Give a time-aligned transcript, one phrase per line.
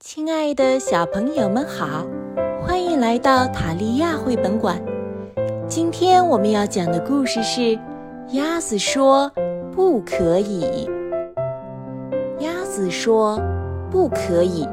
[0.00, 2.06] 亲爱的小朋友们好，
[2.60, 4.82] 欢迎来到塔利亚绘本馆。
[5.66, 7.60] 今天我们要讲的故事是
[8.32, 9.30] 《鸭子说
[9.72, 10.86] 不可以》。
[12.44, 13.40] 鸭子说
[13.90, 14.68] 不可以。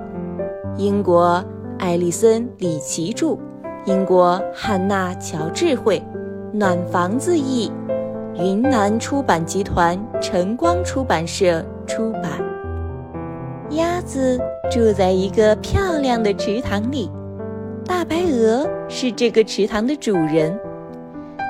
[0.75, 1.43] 英国
[1.79, 3.37] 艾丽森·里奇著，
[3.85, 6.03] 英国汉娜·乔治绘，
[6.51, 7.71] 暖房子译，
[8.35, 12.50] 云南出版集团晨光出版社出版。
[13.71, 14.37] 鸭子
[14.69, 17.09] 住在一个漂亮的池塘里，
[17.85, 20.59] 大白鹅是这个池塘的主人。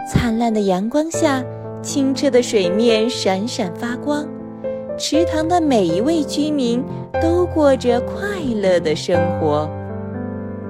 [0.08, 1.44] 灿烂的阳光下，
[1.82, 4.24] 清澈的水面闪闪发光，
[4.98, 6.84] 池塘的每一位居民
[7.20, 9.68] 都过着快乐的生活。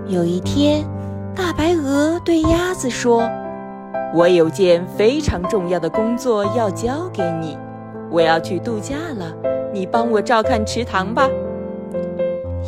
[0.08, 0.86] 有一天，
[1.36, 3.30] 大白鹅对鸭子说
[4.16, 7.58] ：“我有件非常重要的工作要交给你，
[8.10, 9.36] 我要去度假了。”
[9.72, 11.30] 你帮我照看池塘吧。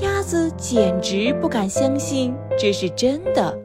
[0.02, 3.58] 鸭子简直不敢相信这是真的。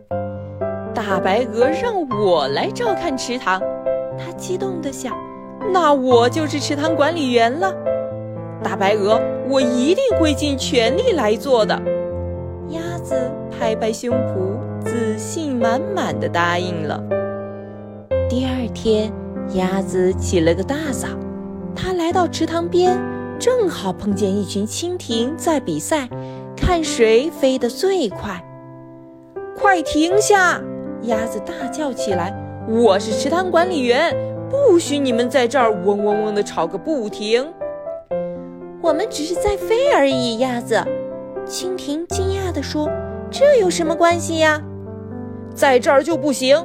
[0.94, 3.60] 大白鹅让我来照看池塘，
[4.18, 5.16] 它激动地想
[5.72, 7.72] ：“那我就是池塘管理员了。”
[8.62, 11.80] 大白鹅，我一定会尽全力来做的。
[12.70, 13.14] 鸭子
[13.50, 17.00] 拍拍胸脯，自信满满的答应了。
[18.28, 19.12] 第二天，
[19.54, 21.08] 鸭子起了个大早，
[21.74, 22.98] 它来到池塘边。
[23.38, 26.08] 正好碰见一群蜻蜓在比赛，
[26.56, 28.42] 看谁飞得最快。
[29.56, 30.60] 快停下！
[31.02, 32.34] 鸭子大叫起来
[32.68, 34.12] ：“我是池塘管理员，
[34.50, 37.46] 不许你们在这儿嗡嗡嗡地吵个不停。”
[38.82, 40.82] 我们只是在飞而已，鸭子。
[41.46, 42.90] 蜻蜓惊讶地说
[43.30, 44.60] ：“这有什么关系呀？”
[45.54, 46.56] 在这儿就不行，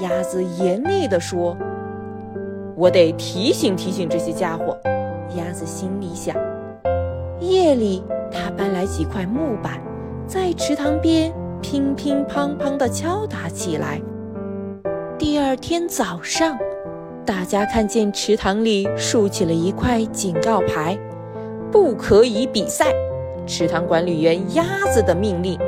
[0.00, 1.56] 鸭子严厉地说
[2.76, 4.76] ：“我得提醒提醒这些家伙。”
[5.36, 6.36] 鸭子心里想：
[7.40, 9.80] 夜里，他搬来几块木板，
[10.26, 14.00] 在池塘边乒乒乓乓地敲打起来。
[15.18, 16.58] 第二天早上，
[17.24, 20.98] 大家看见池塘里竖起了一块警告牌
[21.70, 22.86] ：“不可以比赛。”
[23.46, 25.58] 池塘管理员鸭子的命令。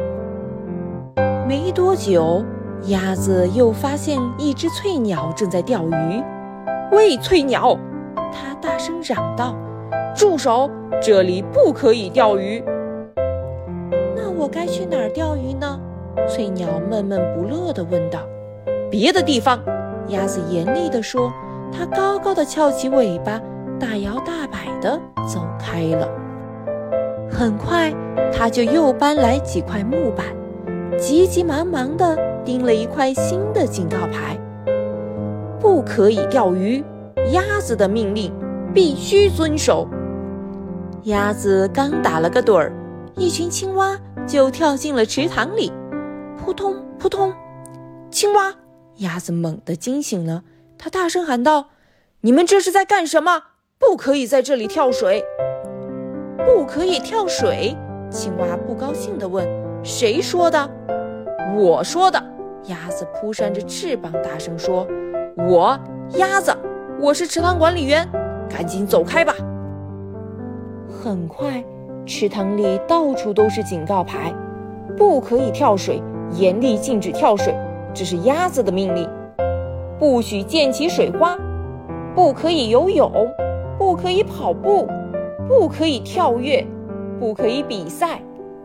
[1.47, 2.45] 没多久，
[2.87, 6.23] 鸭子又发现一只翠鸟正在钓鱼。
[6.93, 7.77] 喂，翠鸟！
[8.17, 9.55] 它大声嚷道
[10.17, 10.71] ：“住手！
[10.99, 12.65] 这里不可以钓鱼。”
[14.17, 15.79] 那我该去哪儿钓鱼呢？
[16.27, 18.21] 翠鸟闷闷不乐地问道。
[18.91, 19.61] “别的地方。”
[20.09, 21.31] 鸭子严厉地说。
[21.77, 23.41] 它高高的翘起尾巴，
[23.81, 26.09] 大摇大摆地走开了。
[27.29, 27.93] 很快，
[28.33, 30.25] 它就又搬来几块木板，
[30.97, 34.39] 急急忙忙地钉了一块新的警告牌
[35.59, 36.83] ：“不可以钓鱼。”
[37.33, 38.31] 鸭子的命令
[38.75, 39.89] 必须遵守。
[41.05, 42.73] 鸭子刚打了个盹儿，
[43.15, 43.97] 一群青蛙
[44.27, 45.73] 就跳进了池塘里，
[46.37, 47.33] 扑通扑通。
[48.11, 48.53] 青蛙，
[48.97, 50.43] 鸭子猛地惊醒了，
[50.77, 51.69] 它大声喊道
[52.23, 53.45] ：“你们这是在干什么？
[53.79, 55.23] 不可以在这里跳水！
[56.45, 57.77] 不可以跳水！”
[58.11, 59.47] 青蛙不高兴地问
[59.85, 60.69] ：“谁说的
[61.57, 62.21] ？”“我说的。”
[62.67, 64.85] 鸭子扑扇着翅膀，大声说
[65.49, 65.79] ：“我，
[66.17, 66.53] 鸭子。”
[67.01, 68.09] 我是池塘管理员，
[68.55, 69.35] 赶紧走开吧！
[71.03, 71.65] 很快，
[72.07, 74.33] 池塘里到处都是警告牌：
[74.97, 76.01] 不可以跳水，
[76.35, 77.53] 严厉禁止跳水，
[77.93, 79.09] 这是鸭子的命令；
[79.99, 81.37] 不许溅起水花，
[82.15, 83.11] 不可以游泳，
[83.77, 84.87] 不可以跑步，
[85.49, 86.65] 不可以跳跃，
[87.19, 88.21] 不可以比赛。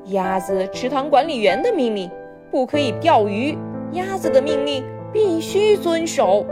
[0.05, 2.11] 鸭子池塘管理员的命令：
[2.51, 3.57] 不可以钓鱼，
[3.93, 6.45] 鸭子的命令必须遵守。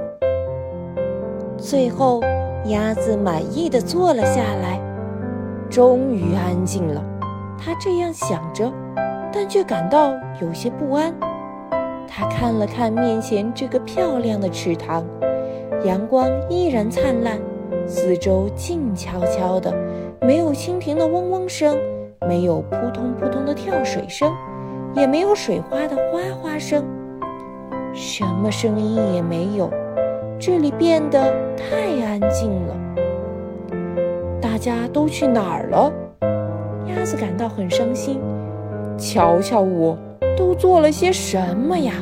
[1.56, 2.20] 最后，
[2.70, 4.80] 鸭子满意的坐了下来，
[5.70, 7.04] 终于安静了。
[7.58, 8.72] 它这样想着，
[9.32, 11.14] 但却感到有些不安。
[12.08, 15.06] 它看了看面前这个漂亮的池塘，
[15.84, 17.40] 阳光依然灿烂，
[17.88, 19.74] 四周静悄悄的，
[20.22, 21.78] 没有蜻蜓的嗡嗡声，
[22.28, 24.32] 没有扑通扑通的跳水声，
[24.96, 26.84] 也没有水花的哗哗声，
[27.94, 29.70] 什么声音也没有。
[30.40, 32.76] 这里变得太安静了，
[34.40, 35.92] 大家都去哪儿了？
[36.86, 38.22] 鸭子感到很伤心。
[38.98, 39.98] 瞧瞧我，
[40.38, 41.94] 都做了些什么呀？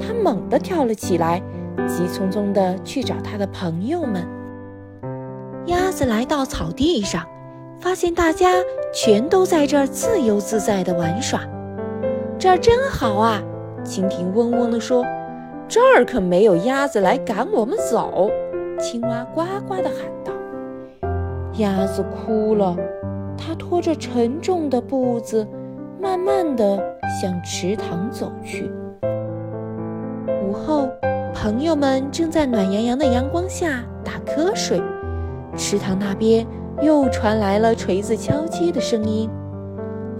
[0.00, 1.42] 它猛地跳了起来，
[1.88, 4.24] 急匆匆地去找它的朋友们。
[5.66, 7.24] 鸭子来到草地上，
[7.80, 8.52] 发现大家
[8.94, 11.40] 全都在这儿自由自在地玩耍。
[12.38, 13.42] 这儿真好啊！
[13.84, 15.04] 蜻蜓嗡嗡地说。
[15.68, 18.30] 这儿可没有鸭子来赶我们走，
[18.80, 20.32] 青蛙呱呱地喊道。
[21.58, 22.74] 鸭子哭了，
[23.36, 25.46] 它拖着沉重的步子，
[26.00, 26.82] 慢慢地
[27.20, 28.72] 向池塘走去。
[30.42, 30.88] 午后，
[31.34, 34.80] 朋友们正在暖洋洋的阳光下打瞌睡，
[35.54, 36.46] 池塘那边
[36.80, 39.28] 又传来了锤子敲击的声音。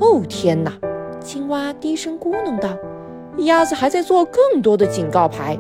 [0.01, 0.73] 哦，天哪！
[1.21, 2.69] 青蛙低声咕哝道
[3.47, 5.59] ：“鸭子还在做更多的警告牌。”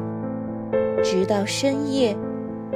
[1.03, 2.17] 直到深夜，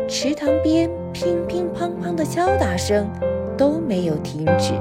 [0.09, 3.11] 池塘边乒乒乓乓的敲打声
[3.57, 4.73] 都没有停止。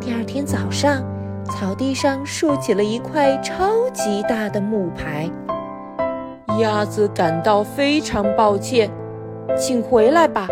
[0.00, 1.04] 第二天早上，
[1.44, 5.30] 草地上竖起了一块超级大的木牌。
[6.58, 8.90] 鸭子感到非常抱歉，
[9.56, 10.48] 请回来吧。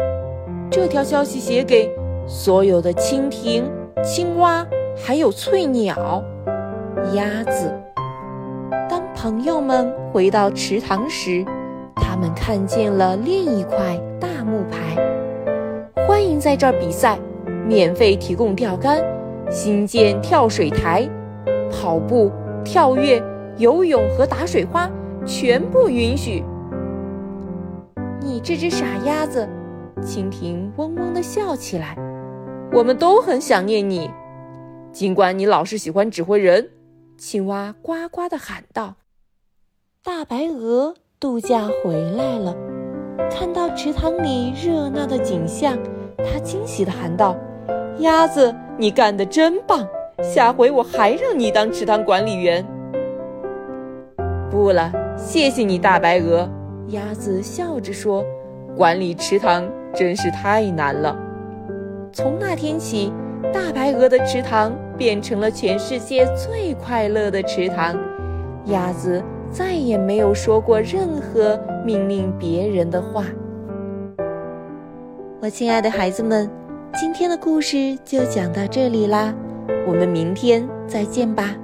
[0.70, 1.90] 这条消息写给
[2.26, 3.64] 所有的蜻蜓、
[4.02, 4.66] 青蛙，
[4.96, 6.22] 还有翠鸟。
[7.14, 7.72] 鸭子。
[9.22, 11.44] 朋友们回到池塘时，
[11.94, 14.96] 他们看见了另一块大木牌。
[16.08, 17.16] 欢迎在这儿比赛，
[17.64, 19.00] 免费提供钓竿，
[19.48, 21.08] 新建跳水台，
[21.70, 22.32] 跑步、
[22.64, 23.22] 跳跃、
[23.58, 24.90] 游泳和打水花
[25.24, 26.42] 全部允许。
[28.20, 29.48] 你这只傻鸭子，
[30.00, 31.96] 蜻蜓嗡嗡地笑起来。
[32.72, 34.10] 我们都很想念你，
[34.90, 36.70] 尽管你老是喜欢指挥人。
[37.16, 38.96] 青蛙呱呱地喊道
[40.04, 42.52] ：“大白鹅度假回来了，
[43.30, 45.78] 看到池塘里热闹的景象，
[46.18, 47.36] 它惊喜地喊道
[48.02, 49.86] ：‘鸭子，你干得真棒！
[50.20, 52.66] 下回我还让你当池塘管理员。’
[54.50, 56.50] 不了，谢谢你，大白鹅。”
[56.90, 58.24] 鸭子笑着说
[58.76, 61.16] ：“管理池塘真是太难了。”
[62.12, 63.12] 从那天起。
[63.52, 67.94] 大白鹅的池塘变成了全世界最快乐的池塘，
[68.66, 69.22] 鸭子
[69.52, 73.26] 再也没有说过任何命令别人的话。
[75.40, 76.50] 我亲爱的孩子们，
[76.94, 79.34] 今天的故事就讲到这里啦，
[79.86, 81.54] 我们明天再见吧。